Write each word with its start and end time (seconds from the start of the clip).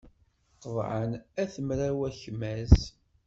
Qeḍɛen 0.61 1.11
At 1.41 1.53
Mraw 1.67 1.99
akmaz. 2.09 2.75